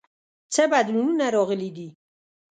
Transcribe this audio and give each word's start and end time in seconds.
څه 0.53 0.63
بدلونونه 0.71 1.25
راغلي 1.35 1.69
دي؟ 1.77 1.87